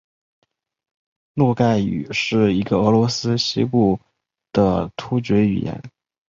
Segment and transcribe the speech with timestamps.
[1.35, 3.99] 诺盖语是一个俄罗斯西南部
[4.51, 5.79] 的突厥语言。